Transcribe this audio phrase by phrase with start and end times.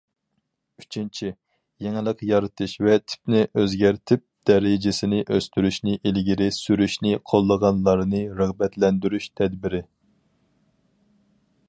[0.83, 1.27] ئۈچىنچى،
[1.87, 9.83] يېڭىلىق يارىتىش ۋە تىپنى ئۆزگەرتىپ دەرىجىسىنى ئۆستۈرۈشنى ئىلگىرى سۈرۈشنى قوللىغانلارنى رىغبەتلەندۈرۈش تەدبىرى.